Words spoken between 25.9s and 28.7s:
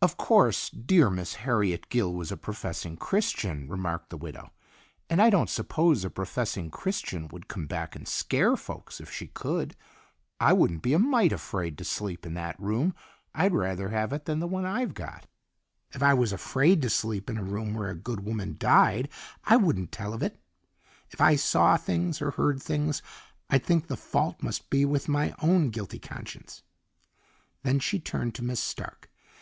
conscience." Then she turned to Miss